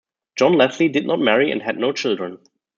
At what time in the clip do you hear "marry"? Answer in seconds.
1.19-1.51